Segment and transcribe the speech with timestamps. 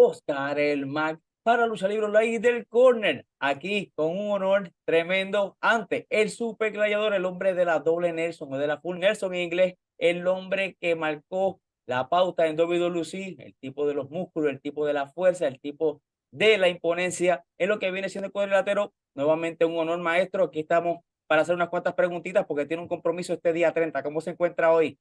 [0.00, 6.06] Oscar el Mac para Lucha Libre Online del Corner, aquí con un honor tremendo ante
[6.08, 9.40] el super gladiador, el hombre de la doble Nelson o de la full Nelson en
[9.40, 14.60] inglés, el hombre que marcó la pauta en WWC, el tipo de los músculos, el
[14.60, 18.32] tipo de la fuerza, el tipo de la imponencia, es lo que viene siendo el
[18.32, 18.92] cuadrilátero.
[19.14, 23.32] Nuevamente un honor maestro, aquí estamos para hacer unas cuantas preguntitas porque tiene un compromiso
[23.32, 24.02] este día 30.
[24.04, 24.96] ¿Cómo se encuentra hoy?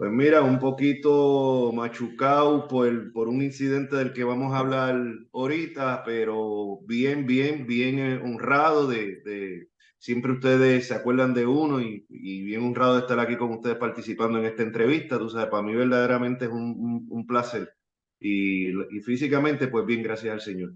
[0.00, 4.96] Pues mira, un poquito machucado por, por un incidente del que vamos a hablar
[5.30, 11.82] ahorita, pero bien, bien, bien eh, honrado de, de siempre ustedes se acuerdan de uno
[11.82, 15.18] y, y, bien honrado de estar aquí con ustedes participando en esta entrevista.
[15.18, 17.70] Tú sabes, para mí verdaderamente es un, un, placer.
[18.18, 20.72] Y, y físicamente, pues bien, gracias al Señor.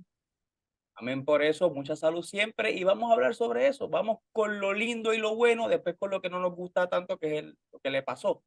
[0.96, 3.88] Amén por eso, mucha salud siempre y vamos a hablar sobre eso.
[3.88, 7.16] Vamos con lo lindo y lo bueno, después con lo que no nos gusta tanto,
[7.16, 8.44] que es lo que le pasó.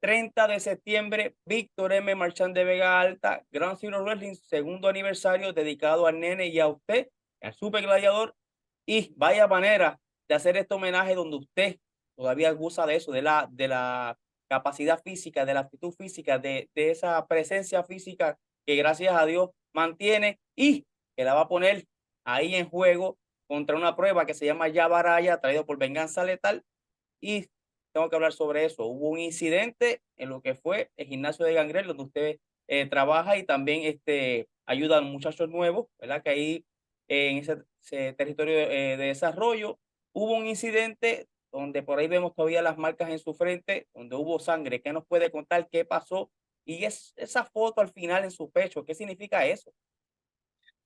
[0.00, 2.14] 30 de septiembre, Víctor M.
[2.14, 7.08] Marchand de Vega Alta, Grand Zero Wrestling, segundo aniversario dedicado al nene y a usted,
[7.42, 8.34] al super gladiador.
[8.86, 11.76] Y vaya manera de hacer este homenaje donde usted
[12.16, 16.70] todavía goza de eso, de la, de la capacidad física, de la actitud física, de,
[16.74, 21.86] de esa presencia física que gracias a Dios mantiene y que la va a poner
[22.24, 26.64] ahí en juego contra una prueba que se llama Yabaraya, traído por Venganza Letal.
[27.20, 27.48] Y
[27.92, 28.86] tengo que hablar sobre eso.
[28.86, 32.38] Hubo un incidente en lo que fue el gimnasio de Gangrel, donde usted
[32.68, 36.22] eh, trabaja y también este, ayuda a muchachos nuevos, ¿verdad?
[36.22, 36.64] Que ahí
[37.08, 39.78] en ese, territorio eh, de desarrollo
[40.12, 44.38] hubo un incidente donde por ahí vemos todavía las marcas en su frente, donde hubo
[44.38, 44.80] sangre.
[44.80, 46.30] ¿Qué nos puede contar qué pasó?
[46.64, 49.72] Y es esa foto al final en su pecho, ¿qué significa eso?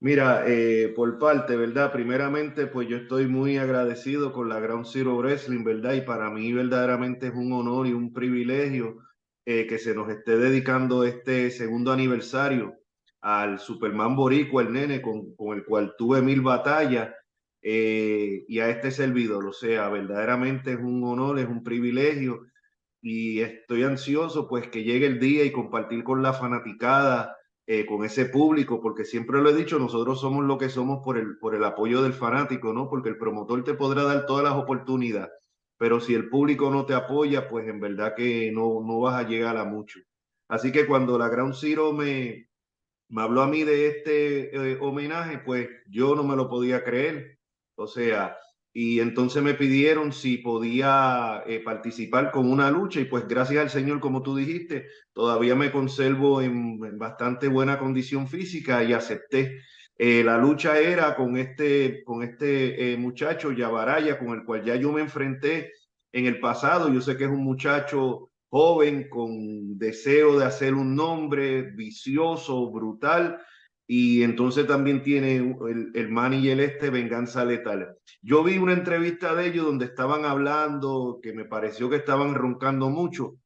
[0.04, 1.90] Mira, eh, por parte, ¿verdad?
[1.90, 5.94] Primeramente, pues yo estoy muy agradecido con la Ground Zero Wrestling, ¿verdad?
[5.94, 8.98] Y para mí verdaderamente es un honor y un privilegio
[9.46, 12.74] eh, que se nos esté dedicando este segundo aniversario
[13.22, 17.10] al Superman Boricua, el nene, con, con el cual tuve mil batallas,
[17.62, 19.46] eh, y a este servidor.
[19.46, 22.42] O sea, verdaderamente es un honor, es un privilegio,
[23.00, 27.34] y estoy ansioso pues que llegue el día y compartir con la fanaticada
[27.66, 31.16] eh, con ese público, porque siempre lo he dicho, nosotros somos lo que somos por
[31.16, 32.90] el, por el apoyo del fanático, ¿no?
[32.90, 35.32] Porque el promotor te podrá dar todas las oportunidades,
[35.78, 39.26] pero si el público no te apoya, pues en verdad que no, no vas a
[39.26, 40.00] llegar a mucho.
[40.48, 42.48] Así que cuando la Ground Zero me,
[43.16, 47.38] habló a mí de este eh, homenaje, pues yo no me lo podía creer.
[47.76, 48.36] O sea,
[48.76, 53.70] y entonces me pidieron si podía eh, participar con una lucha y pues gracias al
[53.70, 59.60] Señor, como tú dijiste, todavía me conservo en, bastante buena condición física y acepté.
[59.96, 64.74] Eh, la lucha era con este, con este eh, muchacho Yabaraya, con el cual ya
[64.74, 65.72] yo me enfrenté
[66.10, 66.92] en el pasado.
[66.92, 73.40] Yo sé que es un muchacho joven con deseo de hacer un nombre, vicioso, brutal,
[73.86, 77.96] y entonces también tiene el, el este Venganza Letal.
[78.22, 82.88] Yo vi una entrevista de ellos donde estaban hablando, que me pareció que estaban roncando
[82.88, 83.36] mucho,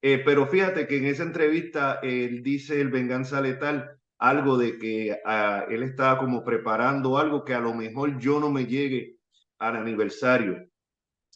[0.00, 5.18] eh, pero fíjate que en esa entrevista él dice el Venganza Letal algo de que
[5.24, 9.16] uh, él estaba como preparando algo que a lo mejor yo no me llegue
[9.58, 10.68] al aniversario.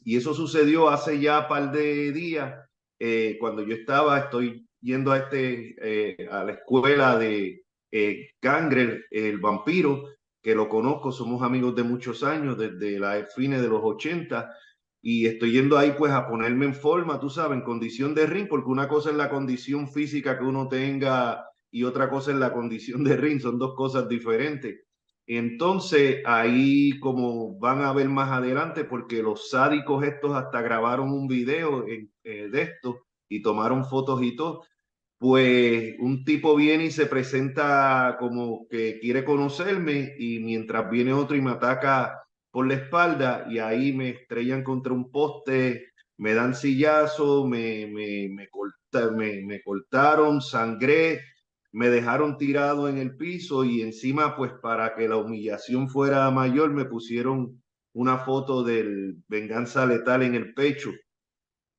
[0.05, 2.55] Y eso sucedió hace ya un par de días,
[3.01, 7.66] eh, cuando yo estaba, estoy yendo a, este, eh, a la escuela de,
[7.99, 10.05] eh, Gangrel, el vampiro,
[10.43, 14.53] que lo conozco, somos amigos de muchos años, desde la fines de los 80,
[15.01, 18.49] y estoy yendo ahí pues a ponerme en forma, tú sabes, en condición de ring,
[18.49, 22.53] porque una cosa es la condición física que uno tenga y otra cosa es la
[22.53, 24.83] condición de ring, son dos cosas diferentes.
[25.27, 31.27] Entonces ahí como van a ver más adelante, porque los sádicos estos hasta grabaron un
[31.29, 34.65] video eh, de esto y tomaron fotos y todo,
[35.19, 41.37] pues un tipo viene y se presenta como que quiere conocerme y mientras viene otro
[41.37, 45.89] y me ataca por la espalda y ahí me estrellan contra un poste,
[46.19, 51.21] me dan sillazo, me, me, me, corta, me, me cortaron, sangré,
[51.73, 56.73] me dejaron tirado en el piso y encima pues para que la humillación fuera mayor
[56.73, 57.63] me pusieron
[57.93, 60.93] una foto del venganza letal en el pecho,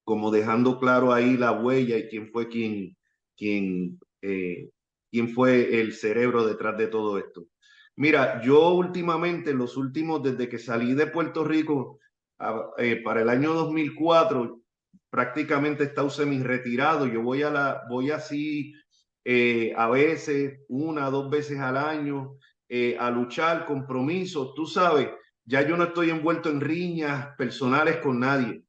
[0.04, 2.98] como dejando claro ahí la huella y quién fue quien
[3.38, 4.70] quién, eh,
[5.12, 7.46] quién fue el cerebro detrás de todo esto.
[7.96, 12.00] Mira, yo últimamente, los últimos, desde que salí de Puerto Rico
[12.40, 14.62] a, eh, para el año 2004,
[15.10, 17.08] prácticamente he estado semi-retirado.
[17.08, 18.74] Yo voy, a la, voy así
[19.26, 22.38] eh, a veces, una, dos veces al año,
[22.70, 24.54] eh, a luchar, compromisos.
[24.54, 25.10] Tú sabes,
[25.44, 28.62] ya yo no estoy envuelto en riñas personales con nadie.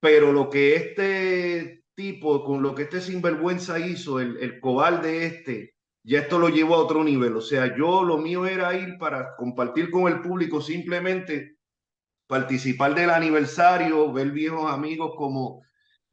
[0.00, 5.74] Pero lo que este tipo, con lo que este sinvergüenza hizo, el, el cobarde este,
[6.04, 7.36] ya esto lo llevó a otro nivel.
[7.36, 11.58] O sea, yo lo mío era ir para compartir con el público simplemente
[12.26, 15.62] participar del aniversario, ver viejos amigos como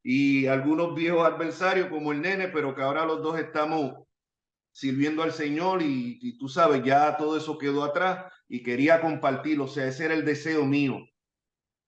[0.04, 3.94] y algunos viejos adversarios como el nene, pero que ahora los dos estamos
[4.72, 9.66] sirviendo al Señor y, y, tú sabes, ya todo eso quedó atrás y quería compartirlo,
[9.66, 11.00] o sea, ese era el deseo mío.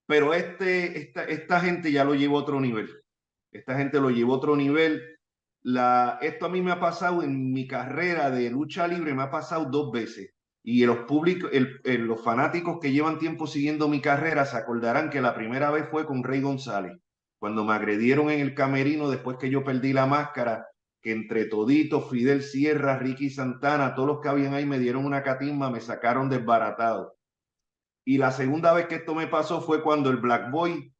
[0.07, 3.00] Pero este, esta, esta gente ya lo llevó a otro nivel.
[3.51, 5.01] Esta gente lo llevó a otro nivel.
[6.21, 9.65] Esto a mí me ha pasado en mi carrera de lucha libre, me ha pasado
[9.65, 10.33] dos veces.
[10.63, 11.49] Y los públicos,
[11.83, 16.05] los fanáticos que llevan tiempo siguiendo mi carrera se acordarán que la primera vez fue
[16.05, 16.93] con Rey González,
[17.39, 20.67] cuando me agredieron en el camerino después que yo perdí la máscara
[21.01, 25.23] que entre toditos, Fidel Sierra, Ricky Santana, todos los que habían ahí me dieron una
[25.23, 27.17] catimba, me sacaron desbaratado.
[28.05, 30.93] Y la segunda vez que esto me pasó fue cuando el Black Boy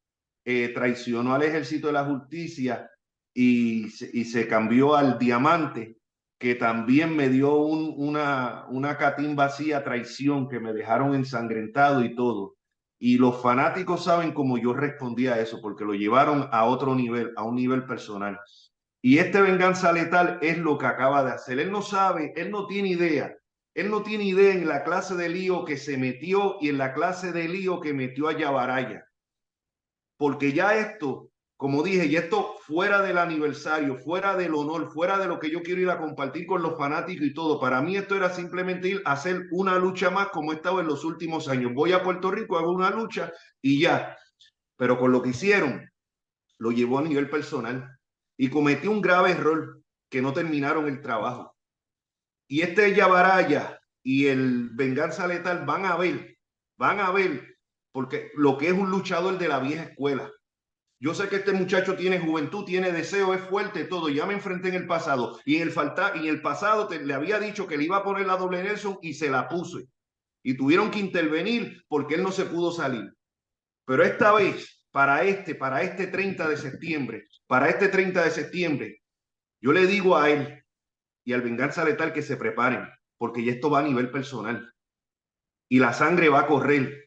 [0.46, 2.90] eh, traicionó al ejército de la justicia
[3.34, 5.98] y, se cambió al diamante,
[6.40, 12.04] que también me dio un, una, una catimba así a traición, que me dejaron ensangrentado
[12.04, 12.56] y todo.
[13.00, 17.32] Y los fanáticos saben cómo yo respondí a eso, porque lo llevaron a otro nivel,
[17.36, 18.40] a un nivel personal.
[19.02, 21.60] Y este venganza letal es lo que acaba de hacer.
[21.60, 23.36] Él no sabe, él no tiene idea.
[23.74, 26.94] Él no tiene idea en la clase de lío que se metió y en la
[26.94, 29.06] clase de lío que metió a Yabaraya.
[30.22, 35.26] Porque ya esto, como dije, y esto fuera del aniversario, fuera del honor, fuera de
[35.26, 38.16] lo que yo quiero ir a compartir con los fanáticos y todo, para mí esto
[38.16, 41.74] era simplemente ir a hacer una lucha más como he estado en los últimos años.
[41.74, 43.34] Voy a Puerto Rico, hago una lucha
[43.64, 44.16] y ya.
[44.78, 45.90] Pero con lo que hicieron,
[46.60, 47.98] lo llevó a nivel personal
[48.38, 51.56] y cometió un grave error que no terminaron el trabajo.
[52.48, 56.38] Y este Yabaraya y el Venganza Letal van a ver,
[56.78, 57.51] van a ver,
[57.92, 60.32] porque lo que es un luchador de la vieja escuela.
[61.00, 64.10] Yo sé que este muchacho tiene juventud, tiene deseo, es fuerte, todo.
[64.10, 65.40] Ya me enfrenté en el pasado.
[65.46, 65.74] Y en el,
[66.16, 68.62] y en el pasado te, le había dicho que le iba a poner la doble
[68.62, 69.88] Nelson y se la puse.
[70.44, 73.12] Y tuvieron que intervenir porque él no se pudo salir.
[73.86, 79.02] Pero esta vez para este, para este 30 de septiembre, para este 30 de septiembre,
[79.60, 80.64] yo le digo a él
[81.24, 84.72] y al venganza letal que se preparen, porque ya esto va a nivel personal.
[85.70, 87.01] Y la sangre va a correr,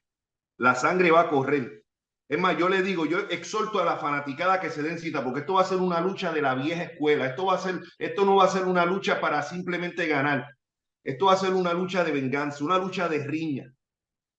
[0.59, 1.85] la sangre va a correr.
[2.29, 5.41] Es más, yo le digo, yo exhorto a la fanaticada que se den cita, porque
[5.41, 7.27] esto va a ser una lucha de la vieja escuela.
[7.27, 10.47] Esto va a ser, esto no va a ser una lucha para simplemente ganar.
[11.05, 13.75] Esto va a ser una lucha de venganza, una lucha de riña.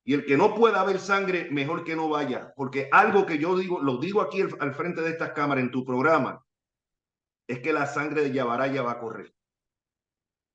[0.03, 3.57] Y el que no pueda ver sangre, mejor que no vaya, porque algo que yo
[3.57, 6.43] digo, lo digo aquí al, frente de estas cámaras en tu programa,
[7.47, 9.33] es que la sangre de Yabaraya va a correr.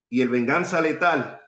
[0.09, 1.40] Y el venganza letal,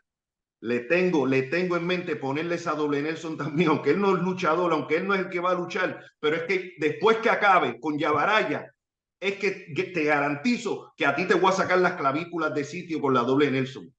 [0.63, 4.23] le tengo, le tengo en mente ponerle esa doble Nelson también, aunque él no es
[4.23, 7.31] luchador, aunque él no es el que va a luchar, pero es que después que
[7.31, 8.73] acabe con Yabaraya,
[9.21, 13.01] es que te garantizo que a ti te voy a sacar las clavículas de sitio
[13.01, 13.93] con la doble Nelson.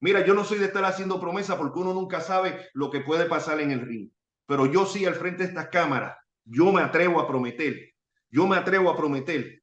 [0.00, 3.26] Mira, yo no soy de estar haciendo promesa porque uno nunca sabe lo que puede
[3.26, 4.10] pasar en el ring.
[4.46, 7.92] Pero yo sí, al frente de estas cámaras, yo me atrevo a prometer.
[8.30, 9.62] Yo me atrevo a prometer.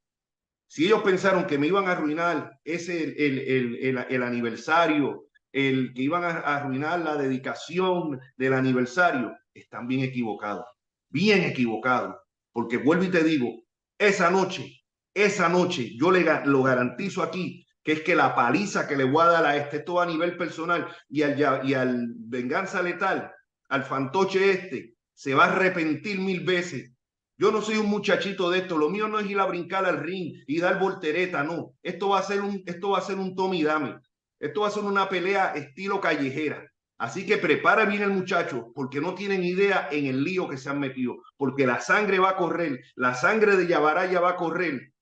[0.68, 5.94] Si ellos pensaron que me iban a arruinar ese el, el, el, el aniversario, el
[5.94, 10.66] que iban a arruinar la dedicación del aniversario, están bien equivocados.
[11.10, 12.16] Bien equivocados.
[12.52, 13.64] Porque vuelvo y te digo,
[13.98, 14.84] esa noche,
[15.14, 19.24] esa noche, yo le lo garantizo aquí, que es que la paliza que le voy
[19.24, 23.32] a dar a este, todo a nivel personal y al, y al venganza letal,
[23.70, 26.92] al fantoche este, se va a arrepentir mil veces.
[27.38, 30.00] Yo no soy un muchachito de esto, lo mío no es ir a brincar al
[30.00, 31.76] ring y dar voltereta, no.
[31.82, 34.00] Esto va a ser un, esto va a ser un Tommy Dame.
[34.40, 36.70] Esto va a ser una pelea estilo callejera.
[37.00, 40.70] Así que prepara bien el muchacho, porque no tienen idea en el lío que se
[40.70, 44.94] han metido, porque la sangre va a correr, la sangre de Yabaraya va a correr,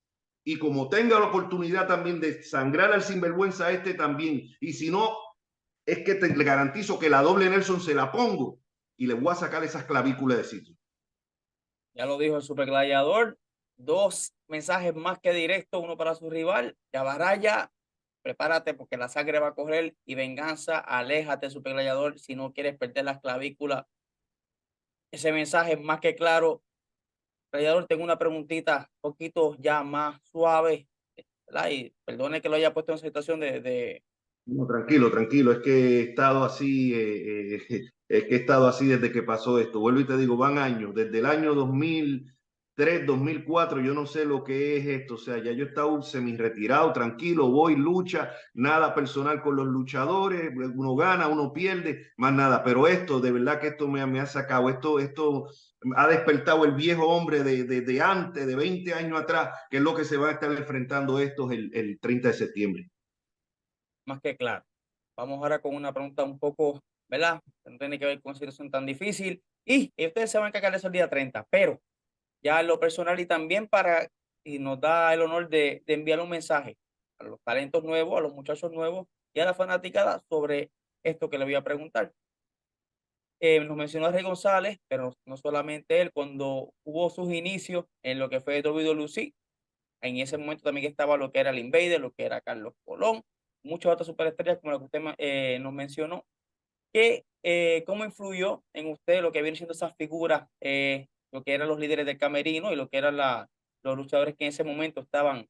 [0.44, 5.16] y como tenga la oportunidad también de sangrar al sinvergüenza este también, y si no,
[5.86, 8.58] es que te le garantizo que la doble Nelson se la pongo
[8.96, 10.76] y le voy a sacar esas clavículas de sitio.
[11.94, 13.38] Ya lo dijo el supergladiador,
[13.76, 17.72] dos mensajes más que directos, uno para su rival, Yabaraya,
[18.26, 23.04] prepárate porque la sangre va a correr y venganza, aléjate supergladiador si no quieres perder
[23.04, 23.86] las clavículas.
[25.12, 26.64] Ese mensaje es más que claro,
[27.88, 30.88] tengo una preguntita un poquito ya más suave,
[31.70, 34.02] Y perdone que lo haya puesto en situación de, de...
[34.46, 37.62] No, tranquilo, tranquilo, es que he estado así, eh, eh,
[38.08, 39.78] es que he estado así desde que pasó esto.
[39.78, 41.54] Vuelvo y te digo, van años, desde el año
[42.76, 46.02] 2003, 2004, yo no sé lo que es esto, o sea, ya yo he estado
[46.02, 52.34] semi retirado, tranquilo, voy, lucha, nada personal con los luchadores, uno gana, uno pierde, más
[52.34, 55.48] nada, pero esto, de verdad que esto me, me ha sacado, esto, esto
[55.96, 59.82] ha despertado el viejo hombre de, de, de, antes, de 20 años atrás, que es
[59.82, 62.90] lo que se va a estar enfrentando estos el, el 30 de septiembre.
[64.04, 64.64] más que claro.
[65.16, 67.40] Vamos ahora con una pregunta un poco, ¿verdad?
[67.64, 69.42] No tiene que ver con una situación tan difícil.
[69.64, 71.80] Y, ustedes se van a encargar eso el día 30, pero
[72.42, 74.08] ya en lo personal y también para,
[74.44, 76.76] y nos da el honor de, de enviar un mensaje
[77.18, 80.70] a los talentos nuevos, a los muchachos nuevos y a la fanaticada sobre
[81.04, 82.12] esto que le voy a preguntar.
[83.38, 88.18] Eh, nos mencionó a Rey González, pero no solamente él, cuando hubo sus inicios en
[88.18, 89.34] lo que fue Lucy,
[90.02, 93.22] en ese momento también estaba lo que era el Invader, lo que era Carlos Colón,
[93.62, 96.24] muchas otras superestrellas como la que usted eh, nos mencionó.
[96.92, 100.48] Que, eh, ¿Cómo influyó en usted lo que vienen siendo esas figuras,
[101.32, 103.48] lo que eran los líderes del camerino y lo que eran la,
[103.82, 105.48] los luchadores que en ese momento estaban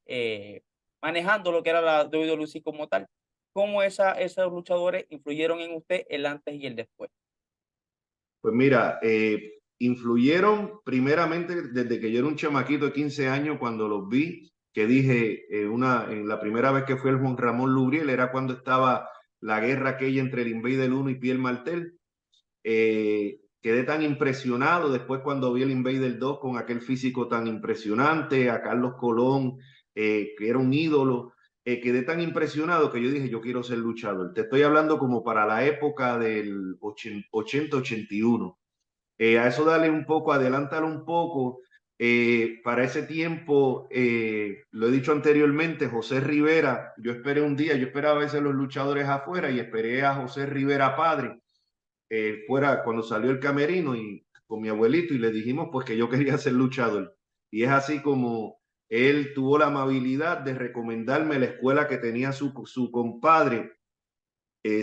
[1.01, 3.07] manejando lo que era la Lucy como tal?
[3.53, 7.09] ¿Cómo esa, esos luchadores influyeron en usted el antes y el después?
[8.41, 13.87] Pues mira, eh, influyeron primeramente desde que yo era un chamaquito de 15 años cuando
[13.87, 17.73] los vi, que dije, eh, una, en la primera vez que fue el Juan Ramón
[17.73, 21.97] Lubriel, era cuando estaba la guerra aquella entre el Invader 1 y Pierre Martel.
[22.63, 28.49] Eh, quedé tan impresionado después cuando vi el Invader 2 con aquel físico tan impresionante,
[28.49, 29.57] a Carlos Colón,
[29.93, 31.33] que era un ídolo.
[31.63, 34.33] quedé tan impresionado que yo dije, yo quiero ser luchador.
[34.33, 38.57] Te estoy hablando como para la época del 80-81.
[39.17, 41.61] Eh, a eso dale un poco, adelántalo un poco.
[41.99, 47.75] Eh, para ese tiempo, eh, lo he dicho anteriormente, José Rivera, yo esperé un día,
[47.75, 51.39] yo esperaba a veces los luchadores afuera y esperé a José Rivera padre,
[52.47, 56.09] fuera cuando salió el camerino y con mi abuelito y le dijimos pues que yo
[56.09, 57.17] quería ser luchador.
[57.51, 58.59] Y es así como
[58.89, 63.77] él tuvo la amabilidad de recomendarme la escuela que tenía su, su compadre,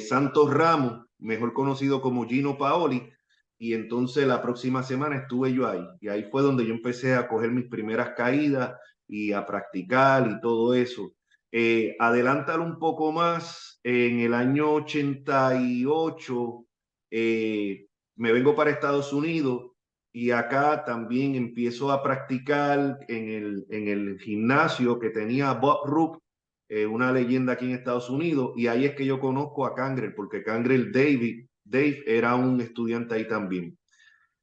[0.01, 3.11] Santos Ramos, mejor conocido como Gino Paoli,
[3.59, 5.87] y entonces la próxima semana estuve yo ahí.
[6.01, 10.41] Y ahí fue donde yo empecé a coger mis primeras caídas y a practicar y
[10.41, 11.13] todo eso.
[11.53, 13.81] Eh, adelántalo un poco más.
[13.83, 16.65] En el año 88
[17.17, 19.71] eh, me vengo para Estados Unidos
[20.13, 26.21] y acá también empiezo a practicar en el, en el gimnasio que tenía Bob Rook,
[26.69, 28.55] eh, una leyenda aquí en Estados Unidos.
[28.57, 33.15] Y ahí es que yo conozco a Cangrel, porque Cangrel David Dave era un estudiante
[33.15, 33.79] ahí también.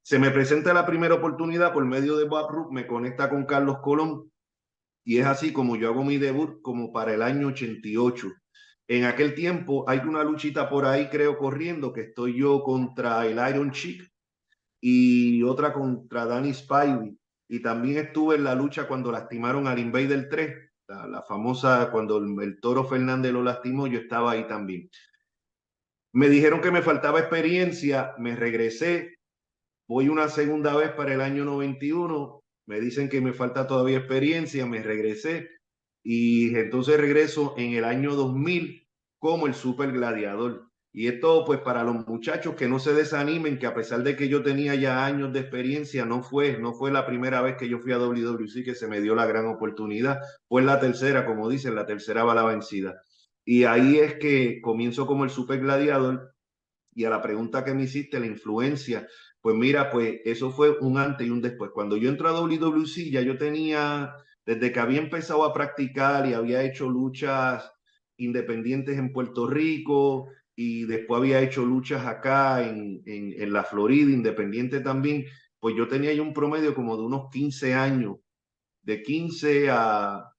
[0.01, 3.79] Se me presenta la primera oportunidad por medio de Bob Rook, me conecta con Carlos
[3.83, 4.31] Colón
[5.03, 8.31] y es así como yo hago mi debut como para el año 88.
[8.91, 13.39] En aquel tiempo hay una luchita por ahí, creo, corriendo, que estoy yo contra el
[13.49, 14.05] Iron Chick
[14.81, 17.17] y otra contra Danny Spivey.
[17.47, 20.55] Y también estuve en la lucha cuando lastimaron al Invader 3,
[20.89, 24.89] la, la famosa, cuando el Toro Fernández lo lastimó, yo estaba ahí también.
[26.11, 29.19] Me dijeron que me faltaba experiencia, me regresé,
[29.87, 34.65] voy una segunda vez para el año 91, me dicen que me falta todavía experiencia,
[34.65, 35.49] me regresé
[36.03, 38.80] y entonces regreso en el año 2000
[39.21, 40.67] como el super gladiador.
[40.91, 44.27] Y esto pues para los muchachos que no se desanimen, que a pesar de que
[44.27, 47.79] yo tenía ya años de experiencia, no fue, no fue la primera vez que yo
[47.79, 51.75] fui a WWC que se me dio la gran oportunidad, fue la tercera, como dicen,
[51.75, 52.95] la tercera va la vencida.
[53.45, 56.33] Y ahí es que comienzo como el super gladiador.
[56.93, 59.07] Y a la pregunta que me hiciste, la influencia,
[59.39, 61.71] pues mira, pues eso fue un antes y un después.
[61.73, 66.33] Cuando yo entré a WWC, ya yo tenía, desde que había empezado a practicar y
[66.33, 67.71] había hecho luchas
[68.23, 74.81] independientes en Puerto Rico y después había hecho luchas acá en, en, la Florida, independiente
[74.81, 75.25] también,
[75.59, 78.17] pues yo tenía ya un promedio como de unos 15 años,
[78.83, 80.31] de 15 a,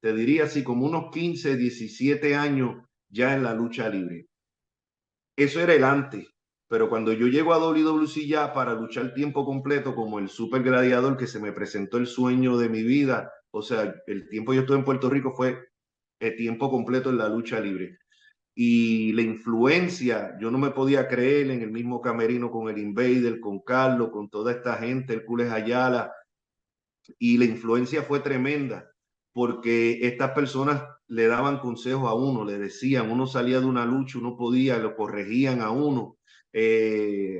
[0.00, 4.26] te diría así, como unos 15, 17 años ya en la lucha libre.
[5.36, 6.26] Eso era el antes,
[6.68, 11.16] pero cuando yo llego a WWC ya para luchar tiempo completo como el super gladiador
[11.16, 14.78] que se me presentó el sueño de mi vida, o sea, el tiempo yo estuve
[14.78, 15.58] en Puerto Rico fue
[16.20, 17.98] el tiempo completo en la lucha libre.
[18.54, 23.40] Y la influencia, yo no me podía creer en el mismo camerino con el Invader,
[23.40, 26.12] con Carlos, con toda esta gente, el Cules Ayala,
[27.18, 28.90] y la influencia fue tremenda
[29.38, 34.18] porque estas personas le daban consejos a uno, le decían, uno salía de una lucha,
[34.18, 36.16] uno podía, lo corregían a uno.
[36.52, 37.38] Eh,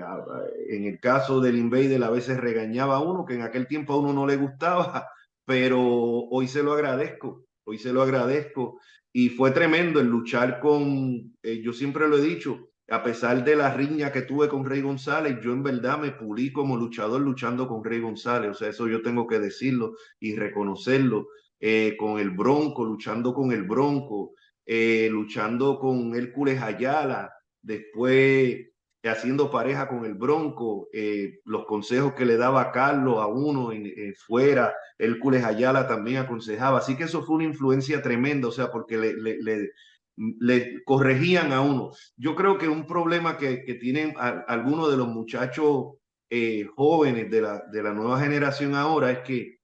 [0.68, 3.98] en el caso del Invader a veces regañaba a uno, que en aquel tiempo a
[3.98, 5.08] uno no le gustaba,
[5.44, 8.80] pero hoy se lo agradezco, hoy se lo agradezco.
[9.12, 13.56] Y fue tremendo el luchar con, eh, yo siempre lo he dicho, a pesar de
[13.56, 17.68] la riña que tuve con Rey González, yo en verdad me pulí como luchador luchando
[17.68, 18.50] con Rey González.
[18.50, 21.28] O sea, eso yo tengo que decirlo y reconocerlo.
[21.60, 24.34] Eh, con el Bronco, luchando con el Bronco,
[24.64, 28.68] eh, luchando con Hércules Ayala, después
[29.08, 34.14] haciendo pareja con el Bronco, eh, los consejos que le daba Carlos a uno en,
[34.14, 38.96] fuera, Hércules Ayala también aconsejaba, así que eso fue una influencia tremenda, o sea, porque
[38.96, 41.90] le, corregían a uno.
[42.16, 45.94] Yo creo que un problema que, que tienen algunos de los muchachos
[46.30, 49.58] eh, jóvenes de la, de la nueva generación ahora es que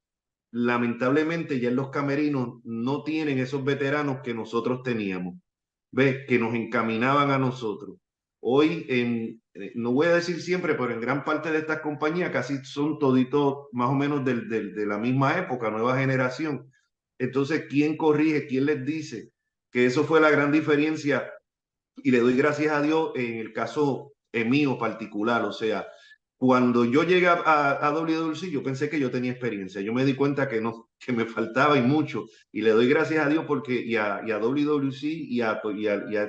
[0.50, 5.34] lamentablemente ya en los camerinos no tienen esos veteranos que nosotros teníamos,
[5.90, 6.24] ¿ves?
[6.26, 7.98] Que nos encaminaban a nosotros.
[8.46, 12.30] Hoy, en, eh, no voy a decir siempre, pero en gran parte de estas compañías
[12.30, 16.70] casi son toditos más o menos de la misma época, nueva generación.
[17.18, 18.46] Entonces, ¿quién corrige?
[18.46, 19.32] ¿Quién les dice?
[19.72, 21.32] Que eso fue la gran diferencia
[21.96, 25.86] y le doy gracias a Dios en el caso mío particular, o sea,
[26.46, 29.80] cuando yo llegué a, a, WWC, yo pensé que yo tenía experiencia.
[29.80, 32.26] Yo me di cuenta que no, que me faltaba y mucho.
[32.52, 35.62] Y le doy gracias a Dios porque y a, y WWC y a,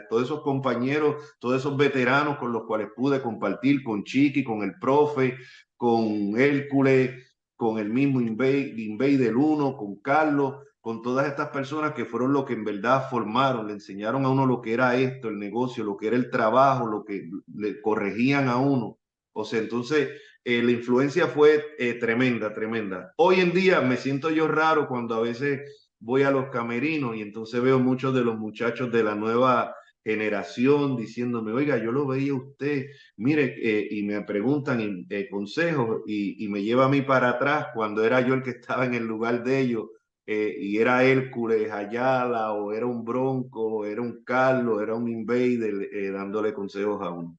[0.10, 4.80] todos esos compañeros, todos esos veteranos con los cuales pude compartir, con Chiqui, con el
[4.80, 5.36] profe,
[5.76, 12.06] con Hércules, con el mismo Invade, del Uno, con Carlos, con todas estas personas que
[12.06, 15.40] fueron los que en verdad formaron, le enseñaron a uno lo que era esto, el
[15.40, 18.98] negocio, lo que era el trabajo, lo que le corregían a uno
[19.38, 20.10] o sea, entonces
[20.46, 23.14] eh, la influencia fue eh, tremenda, tremenda.
[23.18, 27.22] Hoy en día me siento yo raro cuando a veces voy a los camerinos y
[27.22, 29.76] entonces veo muchos de los muchachos de la nueva
[30.06, 32.86] generación diciéndome, oiga, yo lo veía usted,
[33.18, 38.22] mire, eh, y me preguntan consejos y, me lleva a mí para atrás cuando era
[38.22, 39.86] yo el que estaba en el lugar de ellos
[40.28, 45.90] y era Hércules Ayala o era un Bronco, o era un Carlos, era un Invader
[46.14, 47.38] dándole consejos a uno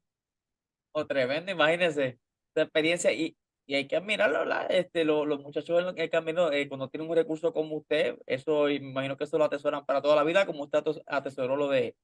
[0.96, 2.18] o tremendo, imagínense,
[2.54, 3.36] esa experiencia y,
[3.66, 4.38] y hay que admirarlo,
[4.70, 9.16] Este, los, los muchachos en el camino, cuando tienen un recurso como usted, eso imagino
[9.18, 11.94] que eso lo atesoran para toda la vida, como usted atesoró lo de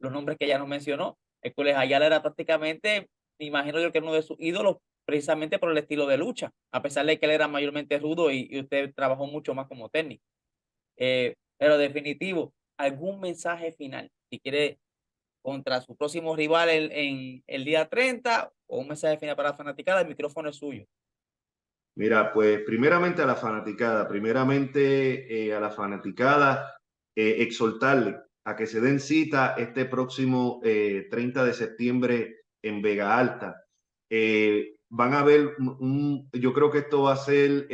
[0.00, 1.18] los nombres que ya nos mencionó.
[1.40, 6.06] Hércules Ayala era prácticamente, imagino yo que uno de sus ídolos, precisamente por el estilo
[6.06, 9.66] de lucha, a pesar de que él era mayormente rudo y, usted trabajó mucho más
[9.66, 10.22] como técnico.
[10.98, 14.78] Eh, pero definitivo, algún mensaje final, si quiere
[15.42, 20.00] contra su próximo rival en, el día 30 o un mensaje final para la fanaticada,
[20.00, 20.86] el micrófono es suyo.
[21.94, 26.74] Mira, pues primeramente a la fanaticada, primeramente eh, a la fanaticada,
[27.14, 33.18] eh, exhortarle a que se den cita este próximo 30 eh, de septiembre en Vega
[33.18, 33.62] Alta.
[34.88, 37.68] van a ver, un, yo creo que esto va a ser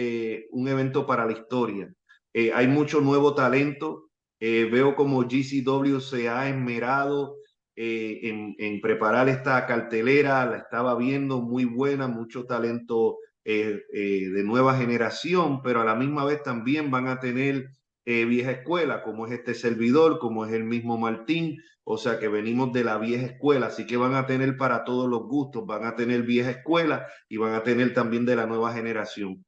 [0.50, 1.92] un evento para la historia.
[2.35, 4.11] hay mucho nuevo talento.
[4.40, 7.38] veo como GCW se ha esmerado
[7.80, 14.42] eh, en, preparar esta cartelera, la estaba viendo muy buena, mucho talento eh, eh, de
[14.42, 17.70] nueva generación, pero a la misma vez también van a tener
[18.04, 22.72] vieja escuela, como es este servidor, como es el mismo Martín, o sea que venimos
[22.72, 25.94] de la vieja escuela, así que van a tener para todos los gustos, van a
[25.94, 29.44] tener vieja escuela y van a tener también de la nueva generación.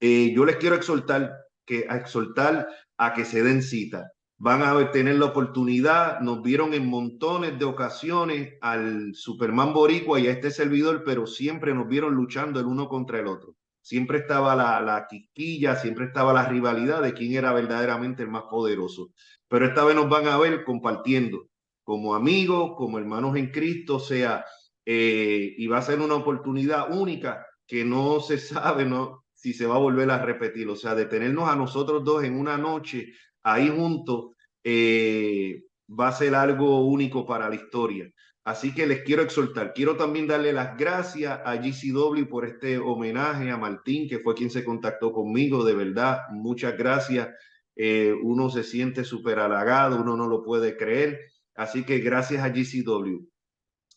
[0.00, 1.32] yo les quiero exhortar
[1.66, 6.20] que exhortar a que se den cita van a tener la oportunidad.
[6.20, 11.74] Nos vieron en montones de ocasiones al Superman Boricua y a este servidor, pero siempre
[11.74, 13.54] nos vieron luchando el uno contra el otro.
[13.80, 18.44] Siempre estaba la, la quisquilla, siempre estaba la rivalidad de quién era verdaderamente el más
[18.50, 19.12] poderoso.
[19.48, 21.48] Pero esta vez nos van a ver compartiendo
[21.84, 24.44] como amigos, como hermanos en Cristo, o sea,
[24.84, 29.66] eh, y va a ser una oportunidad única que no se sabe no, si se
[29.66, 30.68] va a volver a repetir.
[30.68, 33.12] O sea, de tenernos a nosotros dos en una noche
[33.46, 34.32] ahí juntos
[34.64, 38.10] eh, va a ser algo único para la historia.
[38.44, 39.72] Así que les quiero exhortar.
[39.72, 44.50] Quiero también darle las gracias a GCW por este homenaje a Martín, que fue quien
[44.50, 45.64] se contactó conmigo.
[45.64, 47.28] De verdad, muchas gracias.
[47.76, 51.20] Eh, uno se siente súper halagado, uno no lo puede creer.
[51.54, 53.26] Así que gracias a GCW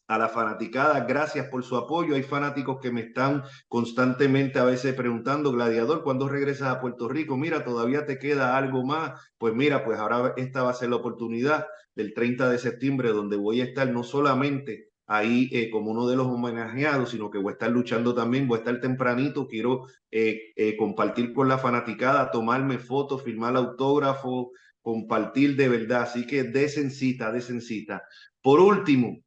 [0.09, 2.15] a la fanaticada, gracias por su apoyo.
[2.15, 7.37] Hay fanáticos que me están constantemente a veces preguntando, Gladiador, ¿cuándo regresas a Puerto Rico?
[7.37, 9.21] Mira, todavía te queda algo más.
[9.37, 13.37] Pues mira, pues ahora esta va a ser la oportunidad del 30 de septiembre, donde
[13.37, 17.51] voy a estar no solamente ahí eh, como uno de los homenajeados, sino que voy
[17.51, 22.31] a estar luchando también, voy a estar tempranito, quiero eh, eh, compartir con la fanaticada,
[22.31, 26.01] tomarme fotos, firmar autógrafo, compartir de verdad.
[26.01, 28.01] Así que desencita, desencita.
[28.41, 29.19] Por último,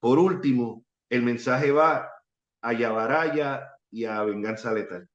[0.00, 2.10] por último, el mensaje va
[2.62, 5.08] a Yabaraya y a Venganza Letal.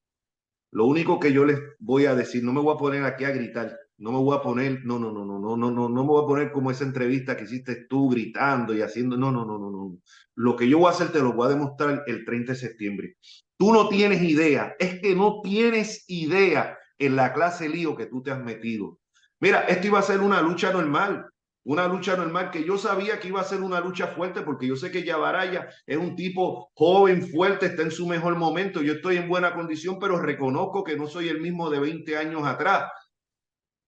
[0.71, 3.31] Lo único que yo les voy a decir, no me voy a poner aquí a
[3.31, 6.07] gritar, no me voy a poner, no, no, no, no, no, no, no, no me
[6.07, 9.57] voy a poner como esa entrevista que hiciste tú gritando y haciendo, no, no, no,
[9.57, 9.97] no, no.
[10.35, 13.17] Lo que yo voy a hacer te lo voy a demostrar el 30 de septiembre.
[13.57, 18.21] Tú no tienes idea, es que no tienes idea en la clase lío que tú
[18.21, 18.99] te has metido.
[19.39, 21.25] Mira, esto iba a ser una lucha normal
[21.65, 24.75] una lucha normal que yo sabía que iba a ser una lucha fuerte porque yo
[24.75, 28.83] sé que Yabaraya es un tipo joven, fuerte, está en su mejor momento.
[28.83, 32.43] Yo estoy en buena condición, pero reconozco que no soy el mismo de 20 años
[32.45, 32.91] atrás.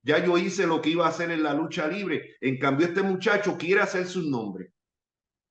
[0.02, 2.38] ya yo hice lo que iba a hacer en la lucha libre.
[2.42, 4.72] En cambio, este muchacho quiere hacer su nombre.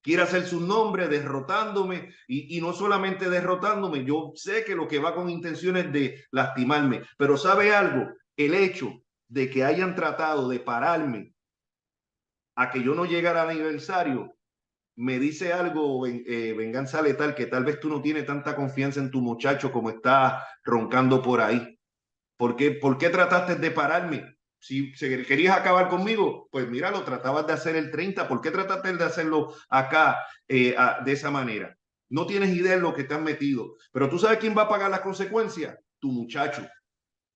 [0.02, 4.98] Quiere hacer su nombre derrotándome y, y no solamente derrotándome, yo sé que lo que
[4.98, 8.92] va con intenciones de lastimarme, pero sabe algo, el hecho
[9.28, 11.35] de que hayan tratado de pararme
[12.56, 14.34] a que yo no llegara al aniversario,
[14.96, 19.10] me dice algo, eh, venganza letal, que tal vez tú no tienes tanta confianza en
[19.10, 21.78] tu muchacho como está roncando por ahí.
[22.38, 24.36] ¿Por qué, ¿Por qué trataste de pararme?
[24.58, 28.26] Si querías acabar conmigo, pues mira, lo tratabas de hacer el 30.
[28.26, 31.76] ¿Por qué trataste de hacerlo acá eh, de esa manera?
[32.08, 33.74] No tienes idea de lo que te han metido.
[33.92, 35.78] Pero tú sabes quién va a pagar las consecuencias?
[36.00, 36.66] Tu muchacho.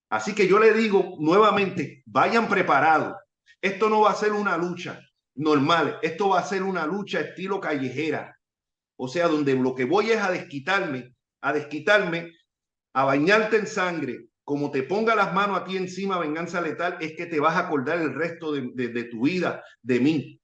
[0.09, 3.17] Así que yo le digo nuevamente, vayan preparados.
[3.61, 4.99] Esto no va a ser una lucha
[5.40, 5.98] normal.
[6.03, 8.37] Esto va a ser una lucha estilo callejera.
[8.96, 12.31] O sea, donde lo que voy es a desquitarme, a desquitarme,
[12.94, 14.26] a bañarte en sangre.
[14.44, 18.00] Como te ponga las manos aquí encima, venganza letal, es que te vas a acordar
[18.00, 20.40] el resto de, de tu vida de mí.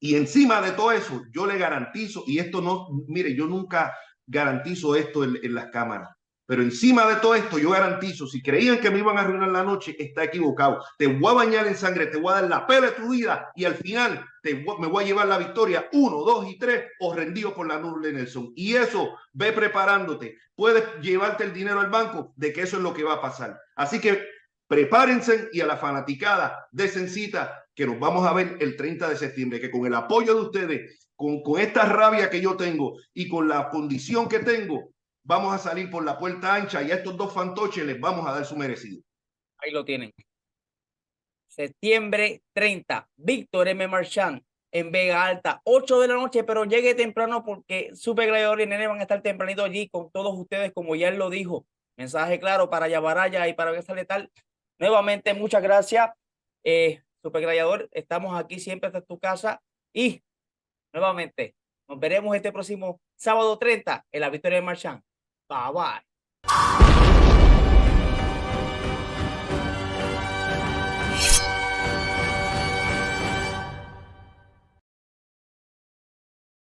[0.00, 3.94] Y encima de todo eso, yo le garantizo, y esto no, mire, yo nunca
[4.26, 6.08] garantizo esto en, en las cámaras.
[6.46, 9.62] Pero encima de todo esto, yo garantizo, si creían que me iban a arruinar la
[9.62, 10.84] noche, está equivocado.
[10.98, 13.50] Te voy a bañar en sangre, te voy a dar la pela de tu vida
[13.54, 17.14] y al final te me voy a llevar la victoria uno, dos y tres o
[17.14, 18.52] rendido por la nube Nelson.
[18.56, 20.36] Y eso, ve preparándote.
[20.54, 23.58] Puedes llevarte el dinero al banco de que eso es lo que va a pasar.
[23.76, 24.26] Así que
[24.66, 29.16] prepárense y a la fanaticada de Sencita que nos vamos a ver el 30 de
[29.16, 33.28] septiembre, que con el apoyo de ustedes, con, con esta rabia que yo tengo y
[33.28, 34.92] con la condición que tengo,
[35.24, 38.32] vamos a salir por la puerta ancha y a estos dos fantoches les vamos a
[38.32, 39.02] dar su merecido.
[39.58, 40.12] Ahí lo tienen.
[41.46, 43.86] Septiembre 30, Víctor M.
[43.86, 48.66] Marchand en Vega Alta, 8 de la noche, pero llegue temprano porque Super Gladiador y
[48.66, 51.66] Nene van a estar tempranito allí con todos ustedes, como ya él lo dijo.
[51.96, 54.32] Mensaje claro para Yabaraya y para Vega Letal.
[54.78, 56.10] Nuevamente, muchas gracias.
[56.64, 60.22] Eh, Super Gladiador, estamos aquí siempre hasta tu casa y
[60.92, 61.54] nuevamente
[61.86, 65.02] nos veremos este próximo sábado 30 en la Victoria de Marchand.
[65.46, 66.02] 八万